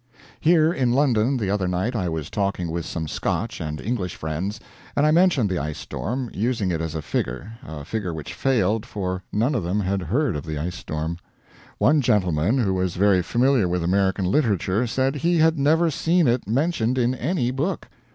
[0.39, 4.59] Here in London the other night I was talking with some Scotch and English friends,
[4.95, 8.83] and I mentioned the ice storm, using it as a figure a figure which failed,
[8.83, 11.17] for none of them had heard of the ice storm.
[11.77, 16.47] One gentleman, who was very familiar with American literature, said he had never seen it
[16.47, 17.87] mentioned in any book.